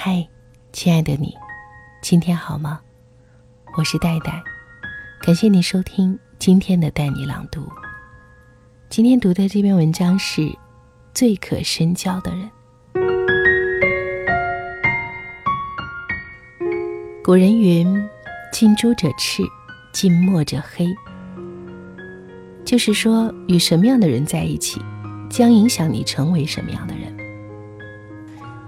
[0.00, 0.24] 嗨，
[0.72, 1.36] 亲爱的你，
[2.00, 2.78] 今天好吗？
[3.76, 4.40] 我是戴戴，
[5.20, 7.68] 感谢你收听今天的带你朗读。
[8.88, 10.42] 今天读的这篇文章是
[11.12, 12.48] 《最可深交的人》。
[17.24, 18.08] 古人云
[18.54, 19.42] ：“近朱者赤，
[19.92, 20.86] 近墨者黑。”
[22.64, 24.80] 就是说，与什么样的人在一起，
[25.28, 27.12] 将影响你成为什么样的人。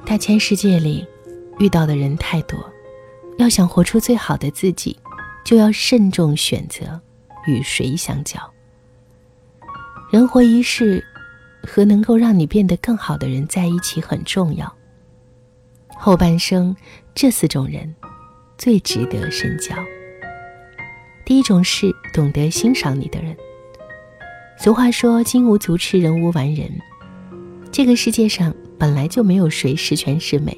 [0.04, 1.06] 大千世界里。
[1.60, 2.58] 遇到的人太多，
[3.36, 4.98] 要想活出最好的自己，
[5.44, 6.98] 就要慎重选择
[7.46, 8.40] 与谁相交。
[10.10, 11.04] 人活一世，
[11.62, 14.74] 和能够让你变得更好的人在一起很重要。
[15.94, 16.74] 后半生，
[17.14, 17.94] 这四种人
[18.56, 19.76] 最值得深交。
[21.26, 23.36] 第一种是懂得欣赏你的人。
[24.56, 26.70] 俗话说：“金无足赤，人无完人。”
[27.70, 30.56] 这个世界上本来就没有谁十全十美。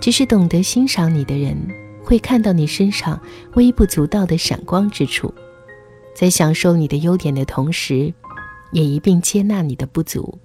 [0.00, 1.56] 只是懂得欣赏你的人，
[2.04, 3.20] 会看到你身上
[3.54, 5.34] 微不足道的闪光之处，
[6.14, 8.12] 在享受你的优点的同时，
[8.72, 10.38] 也一并接纳你的不足。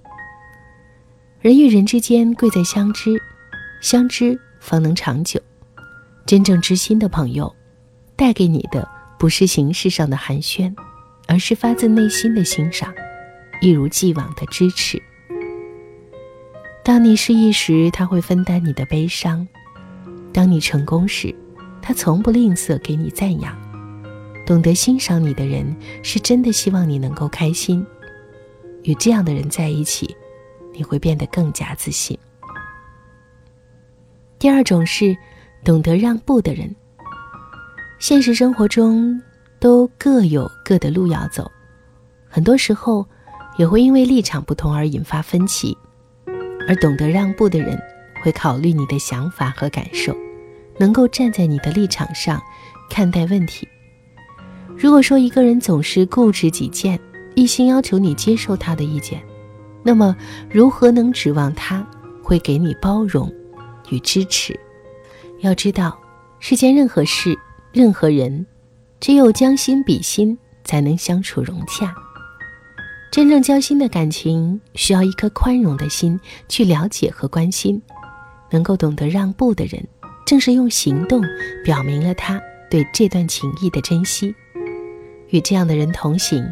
[1.40, 3.20] 人与人之间贵在相知，
[3.80, 5.40] 相知方能长久。
[6.24, 7.52] 真正知心的朋友，
[8.16, 10.72] 带给你的不是形式上的寒暄，
[11.26, 12.92] 而是发自内心的欣赏，
[13.60, 15.02] 一如既往的支持。
[16.84, 19.46] 当你失意时，他会分担你的悲伤；
[20.32, 21.32] 当你成功时，
[21.80, 23.56] 他从不吝啬给你赞扬。
[24.44, 27.86] 懂得欣赏你的人，是真的希望你能够开心。
[28.82, 30.16] 与这样的人在一起，
[30.74, 32.18] 你会变得更加自信。
[34.40, 35.16] 第二种是
[35.62, 36.74] 懂得让步的人。
[38.00, 39.22] 现实生活中
[39.60, 41.48] 都各有各的路要走，
[42.28, 43.06] 很多时候
[43.56, 45.78] 也会因为立场不同而引发分歧。
[46.68, 47.78] 而懂得让步的人，
[48.22, 50.16] 会考虑你的想法和感受，
[50.78, 52.40] 能够站在你的立场上
[52.88, 53.66] 看待问题。
[54.76, 56.98] 如果说一个人总是固执己见，
[57.34, 59.22] 一心要求你接受他的意见，
[59.82, 60.16] 那么
[60.50, 61.86] 如何能指望他
[62.22, 63.32] 会给你包容
[63.90, 64.58] 与支持？
[65.40, 65.98] 要知道，
[66.40, 67.36] 世间任何事、
[67.72, 68.46] 任何人，
[69.00, 71.94] 只有将心比心，才能相处融洽。
[73.12, 76.18] 真正交心的感情，需要一颗宽容的心
[76.48, 77.80] 去了解和关心。
[78.50, 79.86] 能够懂得让步的人，
[80.24, 81.22] 正是用行动
[81.62, 82.40] 表明了他
[82.70, 84.34] 对这段情谊的珍惜。
[85.28, 86.42] 与这样的人同行，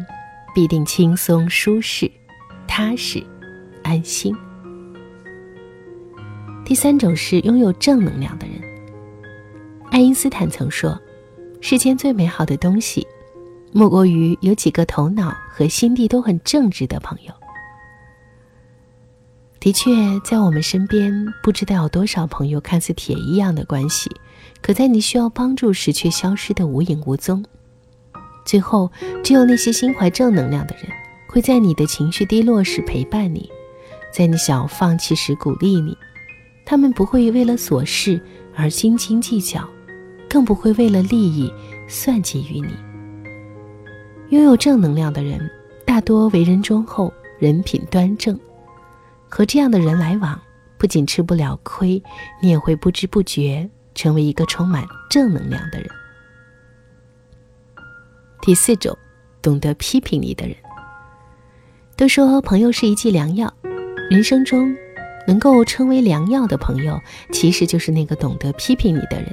[0.53, 2.09] 必定轻松舒适、
[2.67, 3.25] 踏实、
[3.81, 4.31] 安心。
[6.63, 8.61] 第三种是拥有正能量的人。
[9.89, 10.95] 爱因斯坦曾说
[11.59, 13.07] ：“世间最美好的东西。”
[13.71, 17.33] 莫过于有几个头脑和心地都很正直的朋友。
[19.59, 19.91] 的确，
[20.25, 24.09] 在我们身边，不知道有多少朋友看似铁一样的关系，
[24.61, 27.45] 可在你需要帮助时却消失的无影无踪。
[28.43, 28.91] 最后，
[29.23, 30.85] 只有那些心怀正能量的人，
[31.29, 33.47] 会在你的情绪低落时陪伴你，
[34.11, 35.95] 在你想要放弃时鼓励你。
[36.65, 38.19] 他们不会为了琐事
[38.55, 39.67] 而斤斤计较，
[40.27, 41.53] 更不会为了利益
[41.87, 42.73] 算计于你。
[44.31, 45.51] 拥有正能量的人，
[45.85, 48.39] 大多为人忠厚，人品端正。
[49.27, 50.39] 和这样的人来往，
[50.77, 52.01] 不仅吃不了亏，
[52.41, 55.89] 你也会不知不觉成为一个充满正能量的人。
[58.41, 58.97] 第四种，
[59.41, 60.55] 懂得批评你的人。
[61.97, 63.53] 都说朋友是一剂良药，
[64.09, 64.73] 人生中
[65.27, 66.97] 能够称为良药的朋友，
[67.33, 69.29] 其实就是那个懂得批评你的人。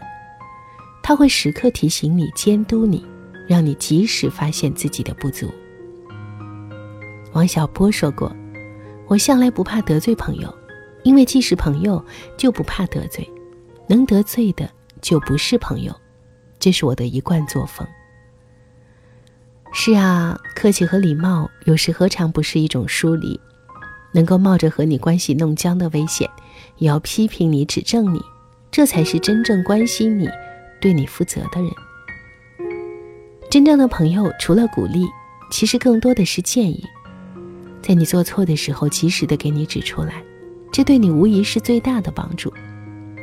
[1.04, 3.06] 他会时刻提醒你，监督你。
[3.48, 5.52] 让你及时发现自己的不足。
[7.32, 8.34] 王小波说过
[9.08, 10.54] ：“我向来不怕得罪朋友，
[11.02, 12.04] 因为既是朋友，
[12.36, 13.28] 就不怕得罪。
[13.88, 14.70] 能得罪的
[15.00, 15.94] 就不是朋友，
[16.58, 17.86] 这是我的一贯作风。”
[19.72, 23.40] 是啊，客气和礼貌有时何尝不是一种疏离？
[24.12, 26.28] 能够冒着和你关系弄僵的危险，
[26.78, 28.20] 也要批评你、指正你，
[28.70, 30.28] 这才是真正关心你、
[30.80, 31.70] 对你负责的人。
[33.50, 35.06] 真正的朋友，除了鼓励，
[35.50, 36.84] 其实更多的是建议，
[37.80, 40.22] 在你做错的时候，及时的给你指出来，
[40.70, 42.52] 这对你无疑是最大的帮助。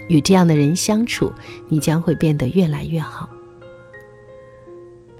[0.07, 1.31] 与这样的人相处，
[1.68, 3.30] 你将会变得越来越好。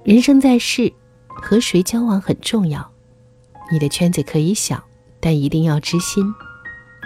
[0.02, 0.92] 人生在世，
[1.28, 2.90] 和谁交往很重要。
[3.70, 4.82] 你的圈子可以小，
[5.20, 6.24] 但一定要知心；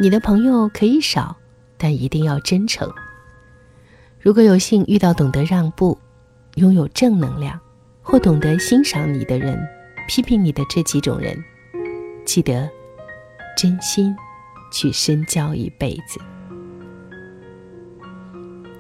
[0.01, 1.37] 你的朋友可以少，
[1.77, 2.91] 但一定要真诚。
[4.19, 5.99] 如果有幸遇到懂得让步、
[6.55, 7.61] 拥有正能量。
[8.11, 9.57] 或懂得欣赏你的人，
[10.09, 11.41] 批评你的这几种人，
[12.25, 12.69] 记得
[13.57, 14.13] 真心
[14.73, 16.21] 去深交一辈子。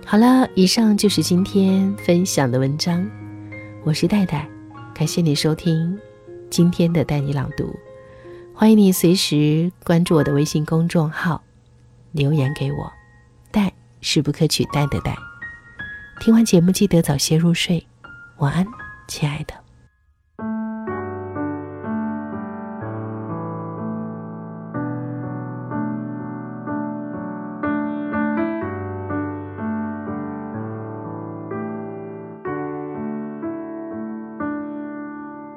[0.04, 3.08] 好了，以上就是今天分享的文章。
[3.84, 4.48] 我是戴戴，
[4.92, 5.96] 感谢你收听
[6.50, 7.72] 今天的带你朗读。
[8.52, 11.40] 欢迎你随时关注我的微信公众号，
[12.10, 12.92] 留言给我。
[13.52, 15.16] 戴是不可取代的戴。
[16.18, 17.86] 听完节目记得早些入睡，
[18.38, 18.66] 晚安，
[19.10, 19.54] 亲爱的。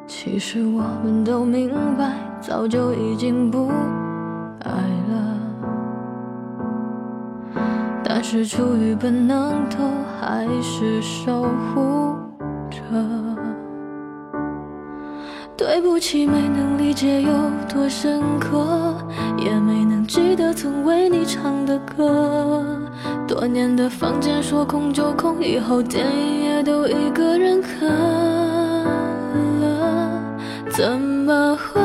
[0.08, 2.12] 其实我们都明白，
[2.42, 3.68] 早就已经不
[4.62, 4.72] 爱
[5.10, 5.38] 了，
[8.04, 9.78] 但是出于本能，都
[10.20, 12.18] 还是守护
[12.72, 13.33] 着。
[15.74, 17.32] 对不起，没能理解有
[17.68, 18.96] 多深刻，
[19.40, 22.64] 也没能记得曾为你唱的歌。
[23.28, 27.90] 多年的房间说空就空，以后电影也都一个人看
[29.62, 30.22] 了。
[30.70, 31.82] 怎么会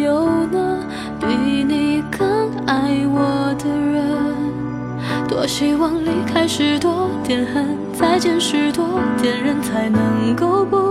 [0.00, 0.78] 有呢？
[1.18, 1.26] 比
[1.64, 5.26] 你更爱我的人？
[5.28, 8.86] 多希望离开时多点恨，再见时多
[9.20, 10.89] 点人，才能够不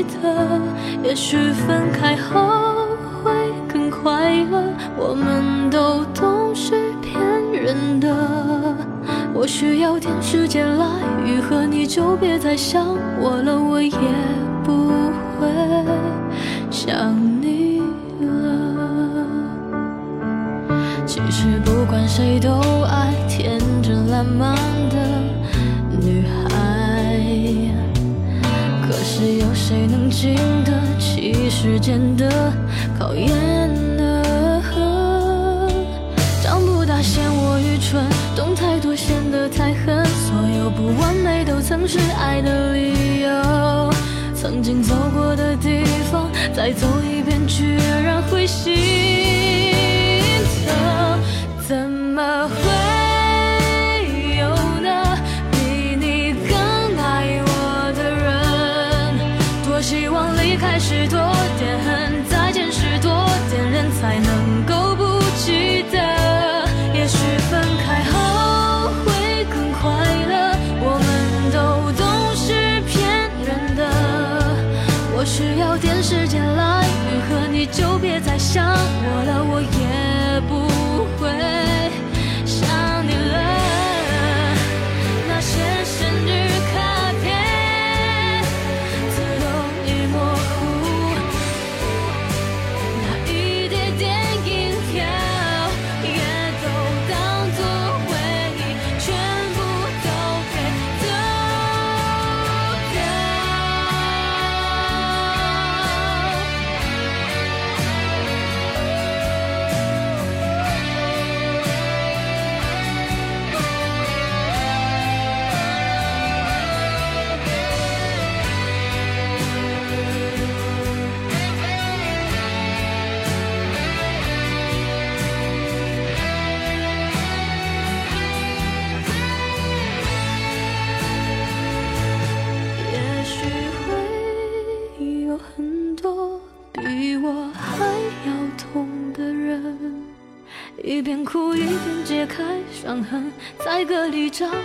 [0.00, 0.60] 记得。
[1.02, 2.40] 也许分开后
[3.22, 3.30] 会
[3.68, 4.62] 更快乐，
[4.96, 7.20] 我们都懂是骗
[7.52, 8.08] 人的。
[9.34, 10.86] 我需要点时间来
[11.26, 13.90] 愈合，你就别再想我了，我也
[14.64, 14.90] 不。
[15.40, 15.48] 会
[16.70, 17.14] 想
[30.20, 32.52] 经得起时间的
[32.98, 33.26] 考验
[33.96, 34.22] 的？
[36.42, 38.04] 长不大嫌我愚蠢，
[38.36, 43.90] 懂太多显得太狠，所有不完美都曾是爱的理由。
[44.34, 48.74] 曾经走过的地方，再走一遍，居然会心
[78.40, 80.40] 想我了，我也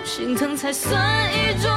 [0.03, 1.01] 心疼，才算
[1.33, 1.71] 一种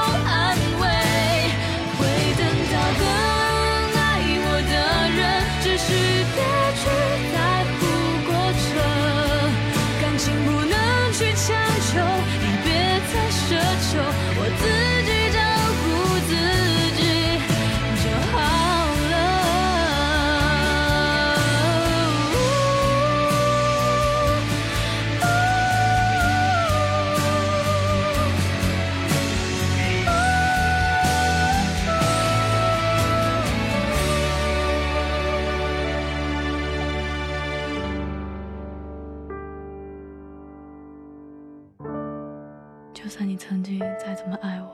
[43.01, 44.73] 就算你曾经再怎么爱我，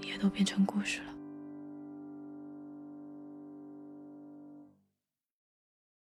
[0.00, 1.17] 也都变成故事了。